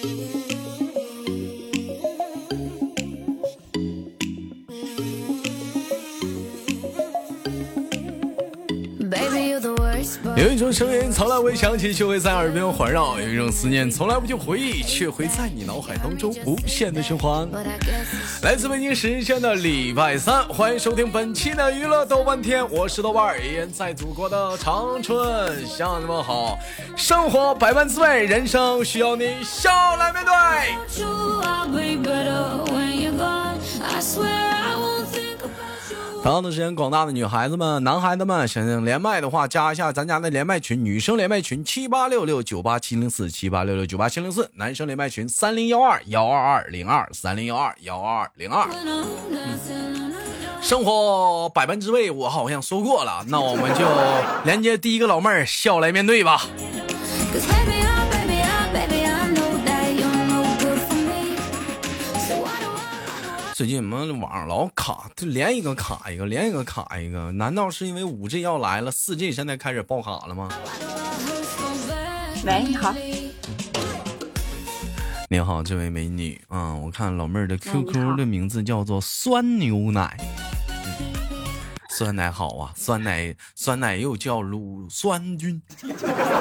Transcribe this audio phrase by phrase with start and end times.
[0.00, 0.37] Thank you.
[10.38, 17.48] 有一种声音从来未响起，却会在耳边环绕；有一种思念从来不去回忆，却会在你脑海当中无限的循环。
[18.42, 26.56] 来自北京时间的礼拜三，欢迎收听本期的娱乐豆半天，我是豆瓣儿，依然在祖国的长春向你们好。
[26.96, 30.32] 生活百般滋味，人生需要你笑来面对。
[36.28, 48.68] 同样的时间，广大的女孩子们、男孩子们，想连麦的话，加一下咱家的连麦群，女生连麦群七八六六九八七零四七八六六九八七零四，男生连麦群三零幺二幺二二零二三零幺二幺二二零二。
[50.60, 53.86] 生活百般滋味，我好像说过了，那我们就
[54.44, 56.42] 连接第一个老妹儿，笑来面对吧。
[63.58, 67.32] 最近我们网上老卡，就连一个卡一个，连一个卡一个。
[67.32, 70.48] 难道是因为五 G 要来了，四 G 现在开始爆卡了吗？
[72.46, 72.94] 喂，你好。
[75.28, 80.16] 你好，这位美女啊，我看老妹儿的 QQ 的名字叫做酸牛奶。
[81.98, 85.60] 酸奶好啊，酸奶酸奶又叫乳酸菌，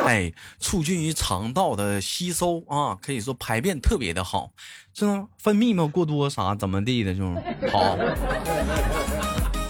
[0.05, 4.52] 哎，促进于肠道的吸收啊，可以说排便特别的好，
[4.94, 5.08] 这
[5.39, 7.33] 分泌嘛过多啥怎么地的就
[7.72, 7.97] 好。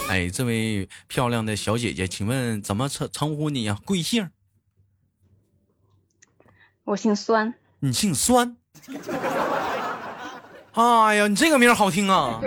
[0.10, 3.80] 哎，这位漂亮的小姐姐，请问怎么称称呼你呀？
[3.86, 4.30] 贵姓？
[6.84, 7.54] 我姓酸。
[7.80, 8.58] 你姓酸？
[10.74, 12.42] 哎呀，你这个名好听啊！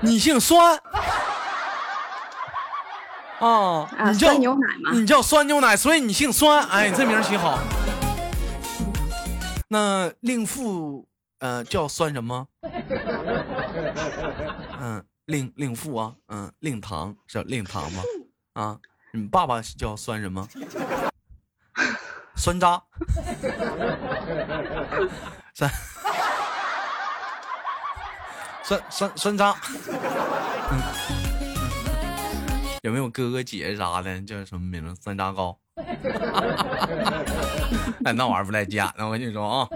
[0.00, 0.80] 你姓酸。
[3.40, 4.90] 啊，你叫牛奶吗？
[4.92, 6.62] 你叫酸牛奶，所以你姓酸。
[6.68, 7.58] 哎，这名起好。
[9.68, 11.06] 那令父
[11.38, 12.46] 呃叫酸什么？
[14.80, 18.02] 嗯，令令父啊，嗯，令堂叫令堂吗？
[18.54, 18.78] 啊，
[19.12, 20.46] 你爸爸叫酸什么？
[22.36, 22.82] 酸渣。
[25.54, 25.70] 酸
[28.62, 29.54] 酸酸酸渣。
[30.70, 31.19] 嗯。
[32.82, 34.20] 有没有哥哥姐姐啥的？
[34.22, 35.00] 叫什么名字？
[35.02, 35.58] 山楂糕。
[38.04, 39.68] 哎，那玩意儿不带假的，我跟你说啊。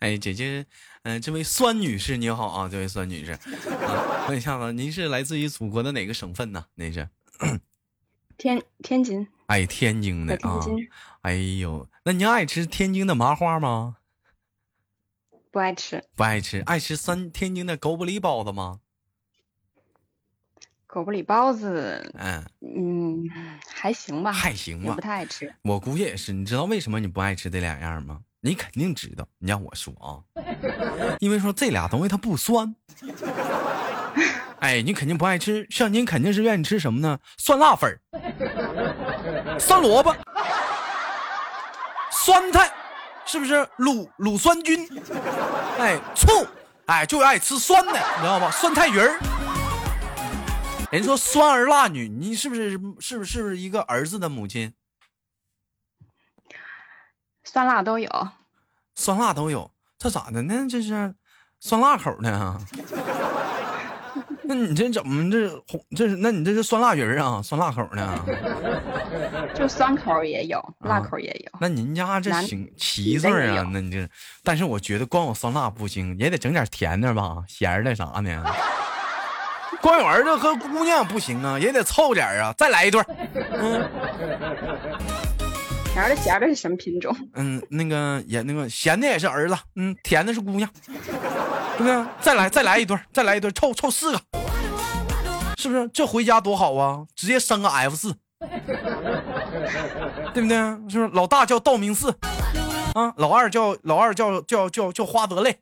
[0.00, 0.64] 哎，姐姐，
[1.02, 3.38] 嗯，这位酸女士你好啊，这位酸女士，
[4.28, 6.64] 问一下子，您是来自于祖国的哪个省份呢？
[6.74, 7.08] 您是？
[8.36, 9.26] 天天津。
[9.46, 10.60] 哎，天津的啊。
[11.22, 13.96] 哎呦，那您爱吃天津的麻花吗？
[15.50, 16.02] 不爱吃。
[16.16, 18.80] 不爱吃，爱吃酸天津的狗不理包子吗？
[20.92, 23.24] 狗不理包子，嗯嗯，
[23.66, 25.50] 还行吧，还行吧，不太爱吃。
[25.62, 28.18] 我估计也是，你知道为什么你不爱吃这两样吗？
[28.42, 29.26] 你肯定知道。
[29.38, 30.20] 你让我说啊，
[31.18, 32.76] 因为说这俩东西它不酸。
[34.60, 37.18] 哎，你肯定不爱吃，像您肯定是愿意吃什么呢？
[37.38, 37.98] 酸辣粉
[39.58, 40.14] 酸萝卜，
[42.10, 42.70] 酸菜，
[43.24, 43.66] 是不是？
[43.78, 44.86] 乳乳酸菌，
[45.78, 46.46] 哎，醋，
[46.84, 48.50] 哎，就爱吃酸的，你知道吧？
[48.50, 49.18] 酸菜鱼儿。
[50.92, 54.74] 人说酸儿辣女，你是不是是不是是不是一个儿子的母亲？
[57.44, 58.28] 酸辣都有，
[58.94, 60.66] 酸辣都有，这咋的呢？
[60.68, 61.14] 这是
[61.60, 62.60] 酸辣口的。
[64.44, 65.82] 那你这怎么这红？
[65.96, 67.40] 这是那你这是酸辣鱼啊？
[67.42, 68.26] 酸辣口呢？
[69.56, 71.58] 就酸口也有，辣口也有。
[71.58, 73.66] 那您家这行七岁啊？
[73.72, 74.06] 那你这，
[74.44, 78.44] 但是我觉得光有酸辣不行，也得整点甜的吧，咸的啥呢？
[79.82, 82.54] 光有儿子和姑娘不行啊，也得凑点啊！
[82.56, 83.02] 再来一对
[83.50, 83.84] 嗯，
[85.92, 87.14] 甜的咸的是什么品种？
[87.34, 90.70] 嗯，那个也那个咸的也是儿子，嗯，甜的是姑娘，
[91.76, 92.04] 对不对？
[92.20, 94.20] 再来再来一对再来一对凑凑四个，
[95.58, 95.88] 是不是？
[95.92, 97.02] 这回家多好啊！
[97.16, 98.14] 直接生个 F 四，
[100.32, 100.56] 对不对？
[100.88, 101.08] 是不是？
[101.12, 102.14] 老大叫道明寺，
[102.94, 105.58] 啊，老二叫老二叫叫叫叫花泽类。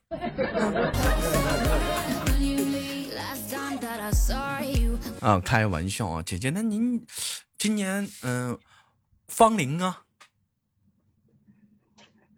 [5.20, 7.04] 啊，开玩笑啊，姐姐，那您
[7.58, 8.58] 今年嗯，
[9.28, 10.02] 芳龄啊？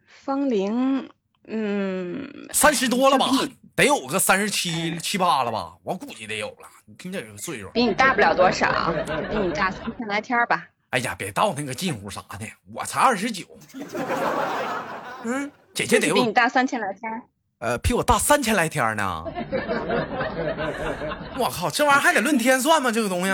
[0.07, 1.09] 芳龄
[1.49, 3.27] 嗯，三十多了吧？
[3.75, 5.77] 得有个三十七七八了吧？
[5.83, 6.69] 我估计得有了。
[6.85, 8.93] 你听这个岁数，比你大不了多少，
[9.31, 10.69] 比你大三千来天吧。
[10.91, 13.47] 哎呀，别到那个近乎啥的，我才二十九。
[15.25, 17.23] 嗯，姐姐得有比你大三千来天。
[17.63, 19.25] 呃，比我大三千来天呢！
[21.39, 22.91] 我靠，这玩意儿还得论天算吗？
[22.91, 23.33] 这个东西。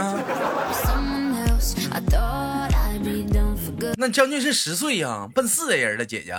[3.96, 6.34] 那将近是十岁呀，奔四的人了，姐姐。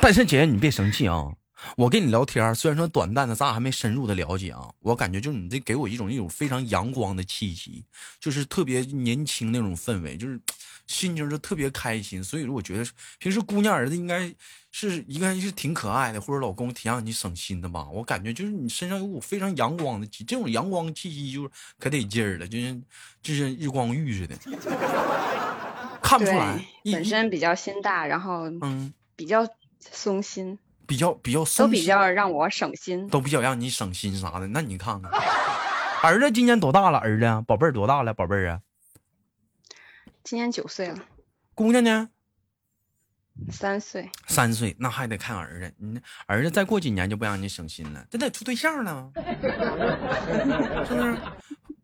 [0.00, 1.28] 但是姐姐你别生气啊，
[1.76, 4.68] 我跟你聊天虽然说短暂的，咱俩还没深入的了解啊。
[4.80, 7.84] 我感觉就是你这给我一种一种非常阳光的气息，
[8.18, 10.40] 就是特别年轻那种氛围，就是
[10.88, 12.22] 心情就特别开心。
[12.22, 12.84] 所以说，我觉得
[13.20, 14.28] 平时姑娘儿子应该
[14.78, 17.86] 是应该是挺可爱的，或者老公挺让你省心的吧。
[17.90, 22.82] 我感觉就是你身上有股非常阳光的气，这种阳光气息就可得劲儿了，就像
[23.22, 24.36] 就像日光浴似的，
[26.02, 26.62] 看不出来。
[26.84, 29.48] 本身比较心大，然后嗯，比较。
[29.88, 34.48] 松心，比较比较松，都比较让我省心，都比较让你省心啥的。
[34.48, 35.12] 那你看看，
[36.02, 36.98] 儿子今年多大了？
[36.98, 38.12] 儿子，宝贝儿多大了？
[38.12, 38.60] 宝贝儿啊，
[40.24, 40.98] 今年九岁了。
[41.54, 42.08] 姑娘呢？
[43.50, 44.10] 三岁。
[44.26, 45.72] 三岁，那还得看儿子。
[45.78, 49.10] 你儿子再过几年就不让你省心了，这得处对象了，
[50.86, 51.16] 是不是？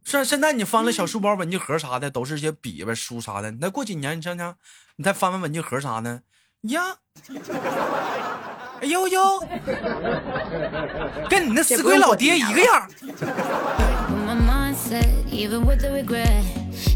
[0.04, 3.50] 是现在你翻了小书包、文具盒啥的，都是些笔吧、书啥的。
[3.52, 4.56] 你再过几年，你想想，
[4.96, 6.22] 你再翻翻文具盒啥的。
[6.62, 6.96] 呀，
[8.80, 9.40] 哎呦呦，
[11.30, 12.88] 跟你那死鬼老爹一个样。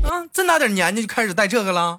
[0.03, 1.97] 啊，这大点年纪就开始带这个了。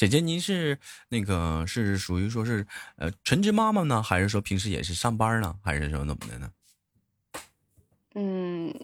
[0.00, 0.78] 姐姐，您是
[1.10, 2.66] 那个是属于说是
[2.96, 6.50] 呃全职妈妈呢，还是说平时也是上班呢，还是说怎么的呢？
[8.14, 8.74] 嗯。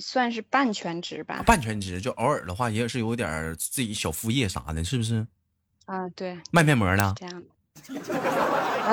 [0.00, 5.26] 算是半全职吧，半全职就偶尔的话，也是有点自己小副业啥的，是不是？
[5.86, 7.14] 啊，对，卖面膜的。
[7.16, 7.42] 这样。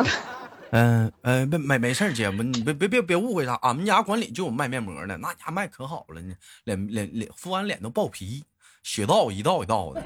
[0.71, 6.33] 嗯呃，没没没事姐夫，你别别别别误会啥，俺们家管理就有卖面膜的，那家卖可好了呢，
[6.63, 8.45] 脸脸脸敷完脸都爆皮，
[8.83, 10.01] 血道一道一道的，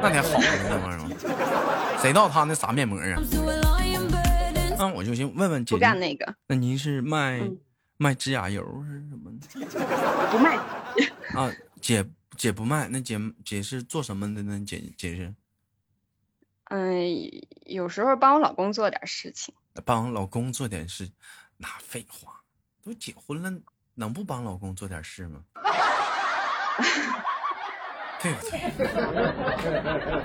[0.00, 1.98] 那得好呢那玩意儿。
[2.00, 3.20] 谁道他那啥面膜啊？
[4.78, 6.34] 那，我就先问问姐，不干那个。
[6.46, 7.40] 那您是卖？
[7.98, 9.46] 卖指甲油是什么的？
[10.30, 10.58] 不卖
[11.32, 11.50] 啊，
[11.80, 12.04] 姐
[12.36, 14.62] 姐不卖，那姐姐是做什么的呢？
[14.66, 15.34] 姐姐是，
[16.64, 17.02] 嗯，
[17.64, 19.54] 有时候帮我老公做点事情。
[19.86, 21.08] 帮老公做点事，
[21.56, 22.42] 那废话，
[22.84, 23.50] 都结婚了，
[23.94, 25.40] 能不帮老公做点事吗？
[28.22, 28.60] 对不对？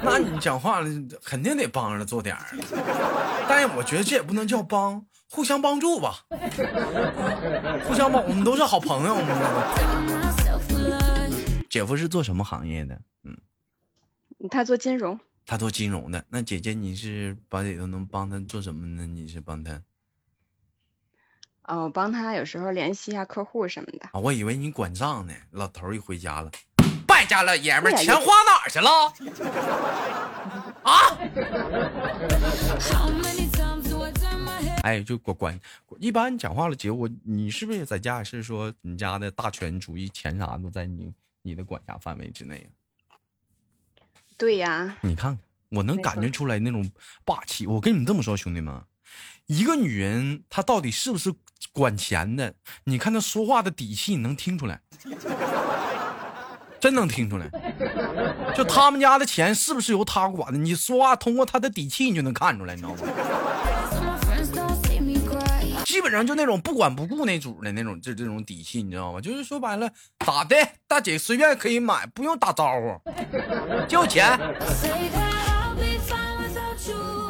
[0.03, 0.87] 那你讲话了，
[1.23, 2.45] 肯定得帮着做点儿。
[3.47, 6.25] 但是我觉得这也不能叫帮，互相帮助吧。
[7.87, 9.17] 互相帮，我们都是好朋友。
[11.69, 13.01] 姐夫是做什么行业的？
[13.23, 13.37] 嗯，
[14.49, 15.19] 他做金融。
[15.45, 16.23] 他做金融的。
[16.29, 19.05] 那姐姐你是把里头能帮他做什么呢？
[19.05, 19.81] 你是帮他？
[21.63, 24.09] 哦，帮他有时候联系一下客户什么的。
[24.11, 25.33] 啊，我以为你管账呢。
[25.51, 26.51] 老头一回家了。
[27.21, 28.89] 败家老爷们儿，钱花哪儿去了？
[30.81, 31.15] 啊！
[34.81, 35.59] 哎，就管管，
[35.99, 38.23] 一般讲话了，姐，我你是不是也在家？
[38.23, 41.13] 是说你家的大权主义，钱啥都在你
[41.43, 42.67] 你的管辖范围之内
[44.35, 44.97] 对呀。
[45.01, 45.39] 你看看，
[45.69, 46.89] 我能感觉出来那种
[47.23, 47.67] 霸气。
[47.67, 48.83] 我跟你们这么说，兄弟们，
[49.45, 51.31] 一个女人她到底是不是
[51.71, 52.55] 管钱的？
[52.85, 54.81] 你看她说话的底气，你能听出来。
[56.81, 57.47] 真能听出来，
[58.55, 60.57] 就他们家的钱是不是由他管的？
[60.57, 63.03] 你说话通过他的底气，你就能看出来，你知道吗？
[65.85, 69.21] 基本上就那种不管不顾那主的那种，这这种底气，你知道吗？
[69.21, 69.91] 就是说白了，
[70.25, 70.55] 咋的，
[70.87, 72.99] 大姐随便可以买，不用打招呼，
[73.87, 74.39] 交钱。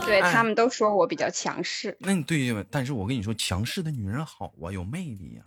[0.06, 2.64] 对他们都说我比较强势，那你对呀？
[2.70, 5.42] 但是我跟你说，强势的女人好啊，有魅力呀，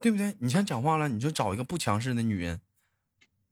[0.00, 0.34] 对不对？
[0.40, 2.60] 你像讲话了，你就找一个不强势的女人。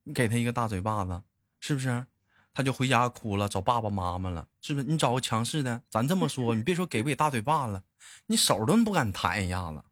[0.06, 1.20] 你给他一个大嘴巴子，
[1.58, 2.06] 是不是？
[2.54, 4.86] 他就回家哭了，找爸爸妈妈了，是不是？
[4.86, 7.82] 你找个强势的，咱这么说，你别说给不给大嘴巴子，
[8.26, 9.82] 你手都不敢弹一下子。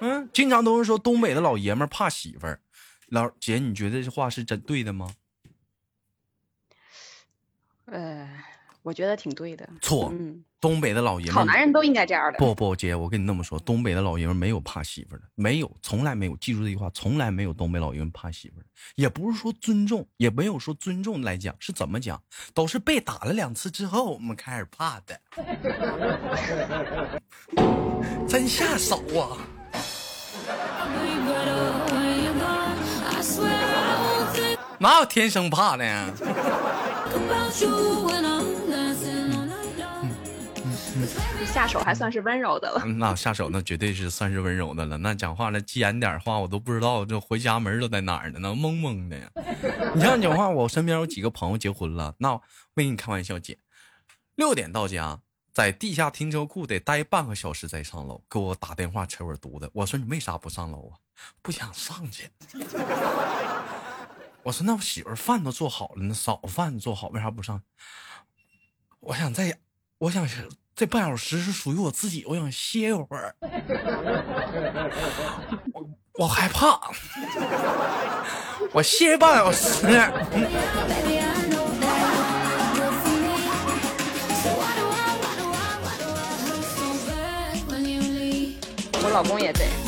[0.00, 2.60] 嗯，经常都是说东北的老爷们怕媳妇儿，
[3.08, 5.14] 老姐，你觉得这话是真对的吗？
[7.86, 8.44] 呃。
[8.82, 9.68] 我觉得挺对的。
[9.80, 10.12] 错，
[10.60, 12.38] 东北的老爷们，好男人都应该这样的。
[12.38, 16.36] 不不，姐，我跟你那么说，东北的老爷们没有怕媳妇的，没有，从来没有。
[16.36, 22.20] 记住这句话，从来没有东北老爷们怕媳妇的，也不是说尊重，也没有说尊重来讲，是怎么讲？
[22.54, 25.20] 都是被打了两次之后，我们开始怕的。
[28.28, 29.36] 真下手啊！
[34.78, 36.08] 哪有天生怕的呀？
[41.50, 44.96] 下手还算是温柔的了，那下手那绝对是算是温柔的了。
[44.98, 49.30] 那讲话了，急眼点话，我都不知道这回家门都在哪儿呢，那懵懵的呀。
[49.94, 52.40] 你像讲话，我身边有几个朋友结婚了，那
[52.74, 53.58] 没跟你开玩笑，姐，
[54.36, 55.20] 六点到家，
[55.52, 59.68] 在地下停车库得待半个小时再上楼，给我打电话扯我犊子。
[59.74, 60.96] 我说你为啥不上楼啊？
[61.42, 62.30] 不想上去。
[64.42, 67.60] 我说那我媳妇饭都做好了，那早饭做好，为啥不上？
[69.00, 69.58] 我想在，
[69.98, 70.26] 我想
[70.80, 73.36] 这半小时是属于我自己，我想歇一会儿。
[75.74, 75.86] 我
[76.20, 76.80] 我害怕，
[78.72, 79.86] 我歇半小时。
[89.02, 89.79] 我老公也在。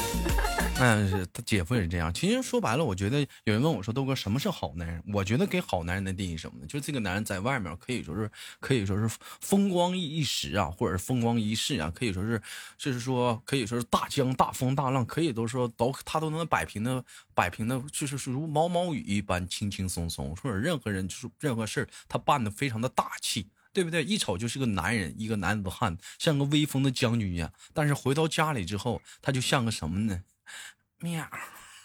[0.83, 2.12] 嗯，是他姐夫也是这样。
[2.12, 6.67] 其实说白了，我觉得有人问我说：“豆哥，什么是好男人？”我觉得给好男人的定义什么呢？
[6.67, 9.09] 就是这个男人在外面可以说是可以说是
[9.41, 12.43] 风光一时啊，或者是风光一世啊，可以说是
[12.77, 23.47] 就是说可以说是大江大风大浪，可以都说都他都能摆平的摆平的，就是如毛毛雨一般轻轻松松，或者任何人就是任何事他办的非常的大气。
[23.75, 24.05] 对不对？
[24.05, 27.51] 一瞅就是个男人，一个男子汉，像个威风的将军一样。
[27.73, 30.23] 但是回到家里之后，他就像个什么呢？
[31.03, 31.25] 喵。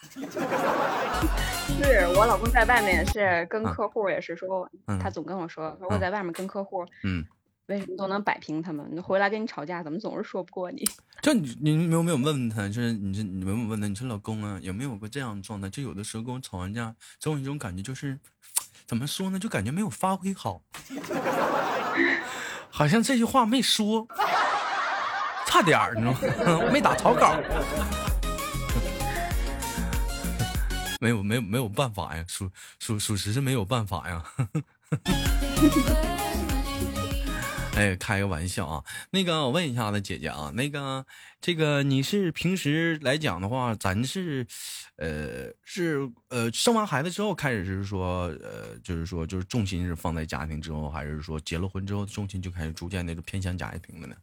[0.17, 4.69] 是我老公在外面是跟客户也是说，
[5.01, 7.25] 他总跟我说，说我在外面跟客户，嗯，
[7.65, 8.87] 为什么都能摆平他们？
[8.91, 10.87] 你回来跟你吵架，怎么总是说不过你？
[11.21, 12.67] 就你，你有没有问问他？
[12.67, 13.87] 就是你这，你有没有问他？
[13.87, 15.69] 你说老公啊，有没有过这样的状态？
[15.69, 18.17] 就有的时候跟我吵完架，总有一种感觉，就是
[18.85, 19.37] 怎么说呢？
[19.37, 20.61] 就感觉没有发挥好。
[22.69, 24.07] 好像这句话没说，
[25.47, 26.13] 差点儿呢，
[26.71, 27.35] 没打草稿，
[30.99, 32.49] 没有没有没有办法呀，属
[32.79, 34.23] 属属实是没有办法呀。
[37.75, 38.83] 哎，开个玩笑啊！
[39.11, 41.05] 那个，我问一下子姐姐啊，那个，
[41.39, 44.47] 这个你是平时来讲的话，咱是，
[44.95, 54.15] 呃，是呃，生完孩子之后开始是说，呃，就是说，就是重心是放在家庭之后，还是说结了婚之后重心就开始逐渐那个偏向家庭了呢？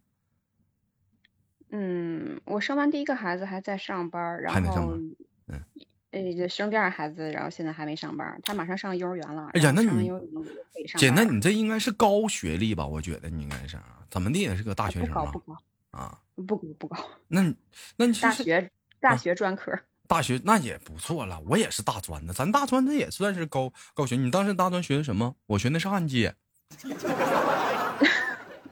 [1.71, 4.99] 嗯，我生完第一个孩子还在上班，然后，
[5.47, 5.63] 嗯。
[6.15, 9.51] 呃，生第二孩子，然后现在还没上班，他马上上幼儿园了。
[9.53, 10.09] 哎呀，那你
[10.97, 12.87] 姐，那你这应该是高学历吧？
[12.87, 13.77] 我觉得你应该是，
[14.09, 15.27] 怎么的也是个大学生了？
[15.33, 15.59] 不高，
[15.91, 16.97] 啊，不高，不高。
[17.27, 17.43] 那，
[17.97, 21.43] 那你大学大学专科，大学那也不错了。
[21.47, 24.15] 我也是大专的，咱大专这也算是高高学。
[24.15, 25.35] 你当时大专学的什么？
[25.47, 26.33] 我学的是焊接。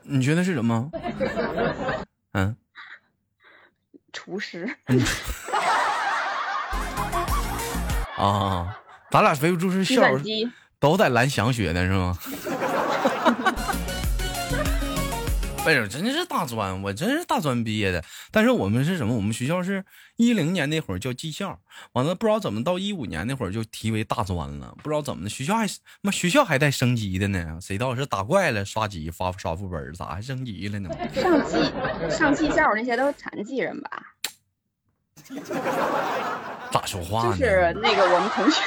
[0.03, 0.89] 你学的是什么？
[2.35, 2.57] 嗯，
[4.13, 4.73] 厨师。
[8.23, 8.79] 啊，
[9.11, 10.03] 咱俩非不住是校
[10.79, 12.17] 都在蓝翔学的是吗？
[15.65, 18.03] 哎呀，真是大专，我真是大专毕业的。
[18.31, 19.15] 但是我们是什么？
[19.15, 19.85] 我们学校是
[20.17, 21.59] 一零年那会儿叫技校，
[21.93, 24.75] 完了不知道怎么到一五年那会儿就提为大专了。
[24.83, 25.67] 不知道怎么的，学校还
[26.01, 27.59] 妈学校还带升级的呢？
[27.61, 30.91] 谁道是打怪了刷级发刷副本，咋还升级了呢？
[31.15, 31.73] 上技
[32.11, 34.12] 上技校那些都是残疾人吧？
[36.71, 37.37] 咋说话呢？
[37.37, 38.63] 就是那个我们同学，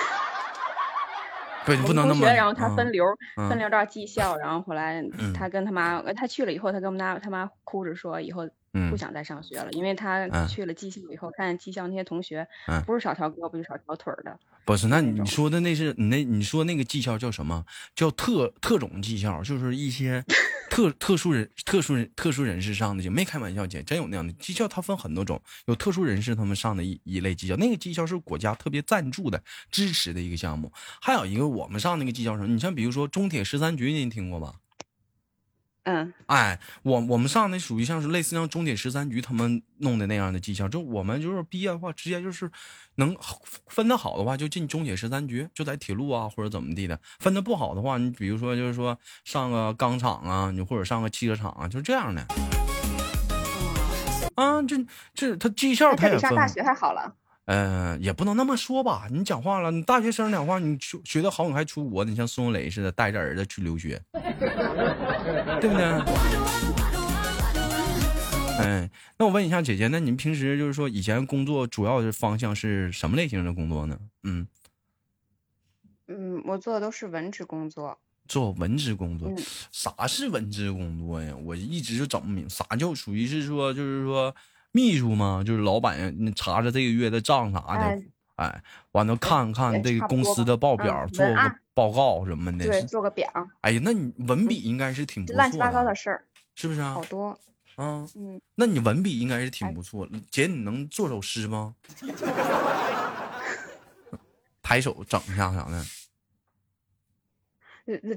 [1.66, 2.25] 不，你不能那么。
[2.28, 8.48] 然后他分流，分流到技校，然后后来他跟他妈，他去了以后，他跟我们家他妈哭着说，以后
[8.90, 12.48] 不想再上学了，因为他去了技校以后，看见技校那些同学，
[12.86, 14.38] 不是少条胳膊就少条腿的。
[14.66, 17.66] 不是，那你说的那是你那你说那个技校叫什么？
[17.96, 20.24] 叫特特种技校，就是一些。
[20.69, 29.41] 特特殊人、特殊人、特殊人士上的就没开玩笑，姐真有那样的技校，它分很多种，有特殊人士他们上的一一类技校，那个技校是国家特别赞助的、
[29.72, 30.72] 支持的一个项目。
[31.01, 34.55] 还有一个我们上那个技校生，你像比如说中铁十三局，您听过吧？
[35.86, 42.50] 嗯，哎，我我们上那属于像是类似像中铁十三局他们弄的那样的技校，就我们就是毕业的话，直接就是
[42.96, 43.15] 能
[43.68, 52.25] 分的好的话就进中铁十三局，就在铁路啊或者怎么地的；分的不好的话，你比如说就是说上个钢厂啊，你或者上个汽车厂啊，就是这样的。
[54.34, 57.15] 啊，这这他技校他也上大学还好了。
[57.46, 59.08] 嗯，也不能那么说吧。
[59.12, 64.02] 你讲话了，你大学生讲话，你学学的好，你还出国，你像孙红雷似的带着儿子去留学，
[65.62, 65.86] 对不对？
[68.58, 74.00] 哎，那我问一下姐姐，那你们平时就是说以前工作主要的方向是什么类型的工作呢？
[74.24, 74.48] 嗯
[76.08, 77.96] 嗯，我做的都是文职工作。
[78.28, 79.32] 做文职工作，
[79.72, 81.36] 啥是文职工作呀？
[81.44, 84.36] 我一直就整不明，啥叫属于是说就是说。
[84.75, 85.41] 秘书嘛？
[85.41, 87.98] 就是老板，你查查这个月的账啥的，
[88.36, 93.25] 哎，完了看看这个公司的报表，做个报告什么的，对，做个表。
[93.62, 96.94] 哎呀，那你文笔应该是挺不错，乱七八糟的事儿，是不是啊？
[96.94, 97.29] 好多，
[97.75, 100.05] 啊，嗯，那你文笔应该是挺不错。
[100.29, 101.74] 姐，你能做首诗吗？
[104.62, 105.82] 抬手整一下啥的？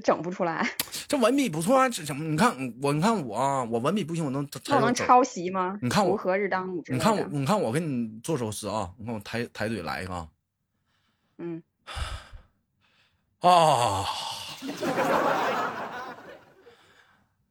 [0.03, 0.67] 整不出来。
[1.07, 2.23] 这文笔不错啊，这怎么？
[2.23, 2.49] 你看
[2.81, 5.77] 我，你看我，我文笔不行，我能我能抄袭吗？
[5.81, 8.91] 你看我日当午，你看我，你看我给你做首诗啊！
[8.97, 10.27] 你看我抬抬腿来一个，
[11.37, 11.63] 嗯，
[13.41, 14.05] 啊，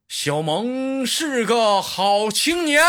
[0.07, 2.81] 小萌是个好青年。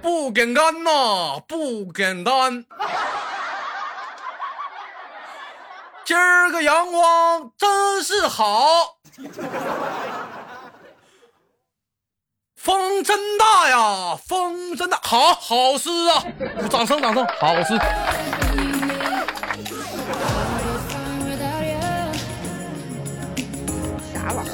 [0.00, 2.64] 不简单呐，不简单。
[6.04, 8.98] 今儿个阳光真是好，
[12.56, 16.22] 风真大呀，风真大，好好诗啊！
[16.68, 17.74] 掌声，掌声，好诗。
[24.12, 24.50] 啥玩意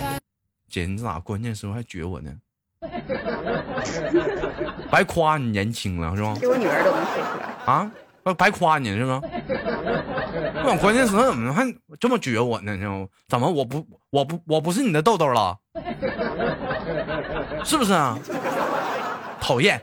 [0.00, 0.20] 儿？
[0.70, 2.30] 姐，你咋关键时候还撅我呢？
[4.92, 6.36] 白夸你年轻了是吧？
[6.40, 7.90] 给我女儿都能说出来啊！
[8.32, 9.20] 白夸你是吗？
[10.66, 11.62] 我关键时候怎么还
[12.00, 12.76] 这么撅我呢？
[13.28, 15.58] 怎么我不我不我不是你的豆豆了？
[17.64, 18.18] 是不是啊？
[19.40, 19.80] 讨厌！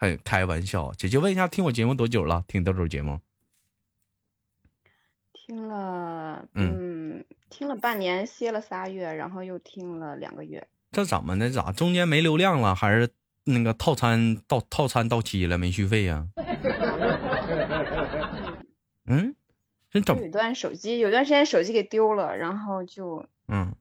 [0.00, 2.42] 哎，开玩笑，姐姐问一下，听我节目多久了？
[2.48, 3.20] 听豆豆节目？
[5.32, 10.66] 听了，嗯，听了半年，歇了仨月，然后又听了两个月。
[10.90, 11.50] 这怎么的？
[11.50, 12.74] 咋中间没流量了？
[12.74, 13.08] 还是
[13.44, 16.26] 那个套餐到套餐到期了没续费呀？
[19.06, 19.34] 嗯，
[19.90, 20.18] 真整。
[20.18, 23.74] 有段手机有段时间手机给丢了，然后就嗯，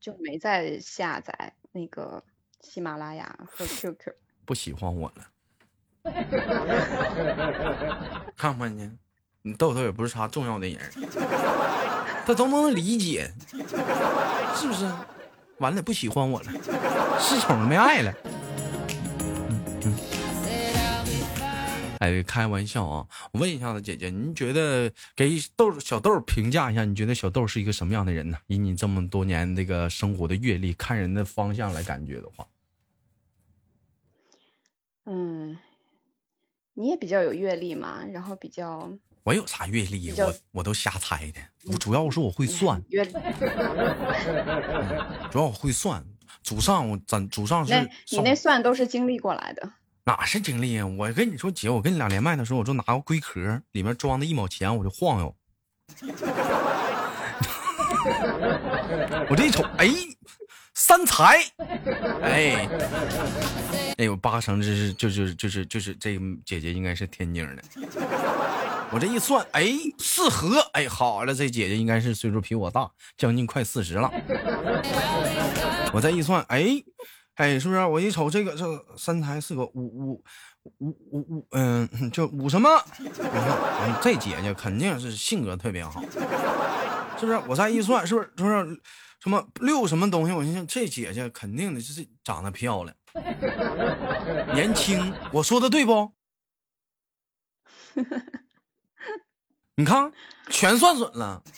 [0.00, 2.22] 就没再下载那个
[2.60, 4.14] 喜马拉雅和 QQ。
[4.46, 5.24] 不喜欢我了。
[8.34, 8.90] 看看呢，
[9.42, 10.78] 你豆豆也不是啥重要的人，
[12.26, 13.30] 他都能理解，
[14.56, 14.90] 是不是？
[15.58, 16.50] 完了，不喜欢我了，
[17.20, 18.12] 失宠了，没爱了。
[22.02, 23.06] 哎，开玩笑啊！
[23.30, 28.36] 我问一下子，姐姐，您觉得给豆小豆评价一下，你觉得小豆是一个什么样的人呢？
[28.48, 32.44] 以你这么多年这个生活的阅历，看人的方向来感觉的话，
[35.06, 35.56] 嗯，
[36.74, 38.92] 你也比较有阅历嘛，然后比较
[39.22, 40.10] 我有啥阅历？
[40.20, 42.82] 我我都瞎猜的，我主要是我会算，
[45.30, 46.04] 主要我会算，
[46.42, 49.72] 祖上我咱祖上是，你那算都是经历过来的。
[50.04, 50.86] 哪是经历啊？
[50.86, 55.32] 我跟你说，姐，我跟你俩连麦的时候，我就拿个龟壳，里面装的一毛钱，我就晃悠。
[59.30, 59.88] 我这一瞅，哎，
[60.74, 61.40] 三财，
[62.20, 62.68] 哎，
[63.96, 67.62] 哎呦，八成这是就是就是就是这姐姐应该是天津的。
[68.90, 69.68] 我这一算，哎，
[70.00, 74.10] 四合，哎，好了，这姐姐应该是岁数比我大，将近快四十了。
[75.94, 76.82] 我再一算，哎。
[77.42, 77.84] 哎，是不是？
[77.84, 78.64] 我一瞅这个，这
[78.96, 80.24] 三才是个五五
[80.78, 82.70] 五五五，嗯，就五什么？
[83.00, 86.00] 你看，这姐姐肯定是性格特别好，
[87.18, 87.40] 是不是？
[87.48, 88.30] 我再一算，是不是？
[88.36, 88.80] 是不是？
[89.18, 90.32] 什么六什么东西？
[90.32, 92.96] 我心想，这姐姐肯定的就是长得漂亮，
[94.54, 95.12] 年轻。
[95.32, 96.12] 我说的对不？
[99.76, 100.12] 你看，
[100.48, 101.42] 全算准了。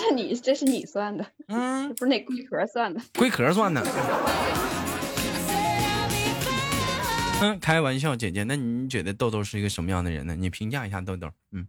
[0.00, 3.80] 这你这是你算的，嗯，不是那龟壳算的，龟壳算的。
[7.40, 10.34] 嗯，开玩笑，姐姐，那你觉得豆豆是一个什么样的人呢？
[10.34, 11.30] 你评价一下豆豆。
[11.52, 11.66] 嗯，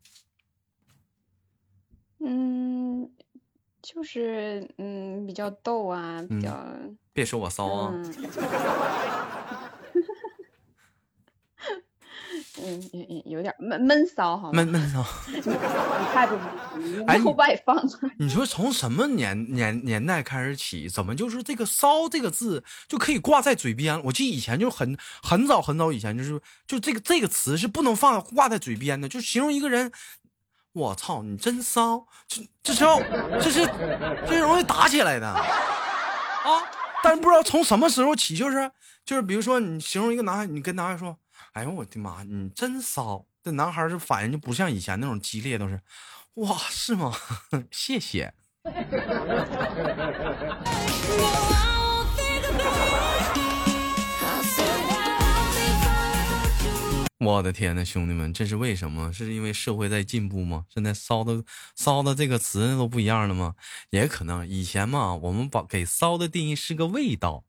[2.19, 3.10] 嗯，
[3.81, 6.57] 就是嗯，比较逗啊，比较。
[7.13, 7.91] 别说我骚啊。
[7.93, 8.13] 嗯
[12.63, 15.41] 嗯嗯嗯有点闷闷骚哈，闷闷骚，你
[16.13, 16.38] 太不
[17.24, 17.84] 不外放了。
[18.17, 24.02] 你说从什么年年年代开始起，怎么就是这个骚这个字就可以挂在嘴边？
[24.06, 29.91] 我记得以前就很很早很早以前，就是就这个这个词是不能放挂在嘴边的，就形容一个人。
[30.74, 32.06] 我操，你真骚！
[32.28, 33.00] 这这是要
[33.41, 33.67] 这是
[34.28, 35.43] 最容易打起来的啊！
[37.04, 38.72] 但是不知道从什么时候起，就是
[39.04, 41.17] 就是比如说你形容一个男孩，你跟男孩说。
[41.54, 42.23] 哎呦我的妈！
[42.23, 43.26] 你真骚！
[43.43, 45.82] 这男孩儿反应就不像以前那种激烈，都是，
[46.36, 47.13] 哇，是吗？
[47.71, 48.34] 谢谢。
[57.19, 59.12] 我的天呐，兄弟们，这是为什么？
[59.12, 60.65] 是因为社会在进步吗？
[60.73, 61.43] 现在骚的
[61.76, 63.56] 骚的这个词都不一样了吗？
[63.89, 67.43] 也可能以前嘛，我们把给骚的定义是个味道。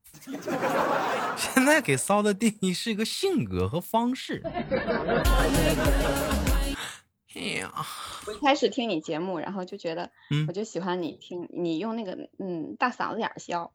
[1.39, 4.43] 现在给骚的定义是一个性格和方式。
[7.35, 7.73] 哎呀，
[8.27, 10.11] 我一开始听你节目，然后就觉得，
[10.49, 13.73] 我就喜欢你听你用那个嗯大嗓子眼笑，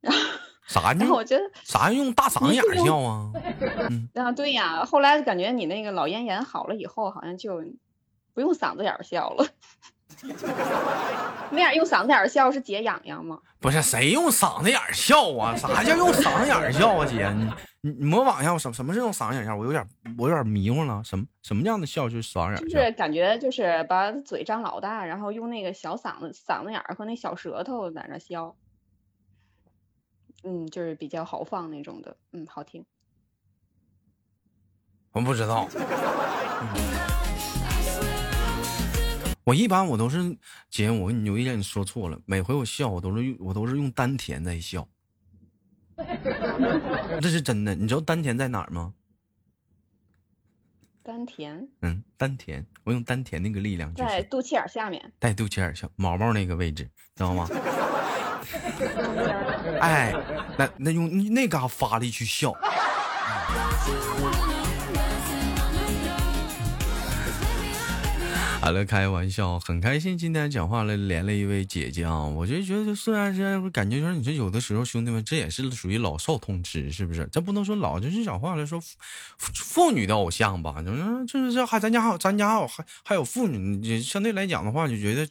[0.00, 0.20] 然后
[0.66, 0.92] 啥？
[0.92, 3.32] 然后我觉得啥用大嗓子眼笑啊？
[4.14, 7.64] 啊对呀，后来感觉你那个老咽炎好了以后，好像就
[8.34, 9.46] 不用嗓子眼笑了。
[11.50, 13.40] 那样用嗓子眼笑是解痒痒吗？
[13.60, 15.54] 不是，谁用嗓子眼笑啊？
[15.56, 17.06] 啥叫用嗓子眼笑啊？
[17.06, 17.44] 姐，你
[17.82, 19.54] 你你模仿一下，什什么是用嗓子眼笑？
[19.54, 19.86] 我有点
[20.18, 21.02] 我有点迷糊了。
[21.04, 22.68] 什么什么样的笑就是嗓子眼？
[22.68, 28.56] 就是感觉就是把嘴张老大，然后用那个小嗓子嗓子眼和那小舌头在那笑。
[30.44, 32.84] 嗯，就是比较豪放那种的，嗯，好听。
[35.12, 35.66] 我不知道。
[39.46, 40.36] 我一般我都是
[40.68, 42.18] 姐，我你有一点你说错了。
[42.26, 44.88] 每回我笑，我都是用我都是用丹田在笑，
[47.22, 47.72] 这是真的。
[47.72, 48.92] 你知道丹田在哪儿吗？
[51.04, 51.68] 丹田。
[51.82, 56.82] 嗯，丹田，我用丹田那个力量，在肚脐眼下面，在肚脐眼下毛毛那个位置，
[57.14, 57.48] 知道吗？
[59.80, 60.12] 哎，
[60.58, 62.52] 那那用那嘎发力去笑。
[68.66, 70.18] 好了，开玩笑，很开心。
[70.18, 77.28] 今天讲话了，连了一位姐姐啊，我就觉得虽然是感觉说，你说有的时候兄弟们，这也是属于老少通吃，是不是？
[77.30, 78.82] 这不能说老，就是讲话来说，
[79.38, 80.82] 妇女的偶像吧。
[80.84, 85.28] 就是就是这还咱家还有咱家还有还还有妇女，相对来讲的话，就觉得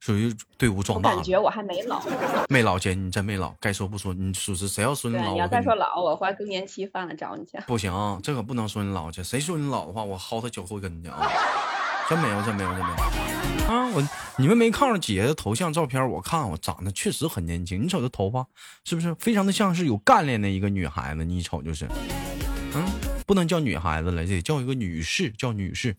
[0.00, 1.14] 属于队伍壮大。
[1.14, 2.02] 感觉我还没老，
[2.48, 3.54] 没老姐，你真没老。
[3.60, 7.56] 该说不说，你属实谁要说你老，你要再说老，我怀更年期犯了找你去。
[7.68, 9.22] 不行，这可不能说你老去。
[9.22, 11.30] 谁说你老的话，我薅他脚后跟去啊！
[12.12, 12.94] 真没有，真没有，真没有
[13.72, 13.86] 啊！
[13.94, 16.06] 我你们没看着姐姐的头像照片？
[16.10, 17.82] 我看我长得确实很年轻。
[17.82, 18.46] 你瞅这头发，
[18.84, 21.24] 是不是非常的像是有干练的一个女孩子？
[21.24, 21.88] 你一瞅就是，
[22.74, 22.84] 嗯，
[23.26, 25.96] 不能叫女孩子了，得叫一个女士，叫女士。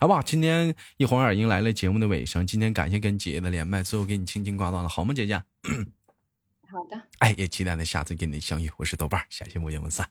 [0.00, 2.44] 好吧，今天一晃眼迎来了节目的尾声。
[2.44, 5.40] 今天感谢跟姐姐的连麦，最后给你轻轻挂断了，好吗，姐姐？
[6.68, 7.00] 好的。
[7.20, 8.68] 哎，也期待着下次跟你相遇。
[8.76, 10.08] 我是豆瓣，下期不见不散。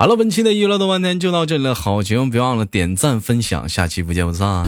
[0.00, 1.74] 好了，本期的娱乐的半天就到这里了。
[1.74, 4.66] 好节目，别忘了点赞分享，下期不见不散。